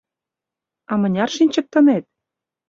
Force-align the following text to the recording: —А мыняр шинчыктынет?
—А 0.91 0.93
мыняр 1.01 1.29
шинчыктынет? 1.35 2.03